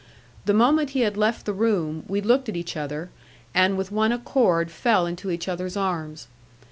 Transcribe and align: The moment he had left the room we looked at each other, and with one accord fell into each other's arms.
The 0.45 0.53
moment 0.55 0.89
he 0.97 1.01
had 1.01 1.15
left 1.15 1.45
the 1.45 1.53
room 1.53 2.05
we 2.07 2.21
looked 2.21 2.49
at 2.49 2.55
each 2.57 2.75
other, 2.75 3.11
and 3.53 3.77
with 3.77 3.91
one 3.91 4.11
accord 4.11 4.71
fell 4.71 5.05
into 5.05 5.29
each 5.29 5.47
other's 5.47 5.77
arms. 5.77 6.25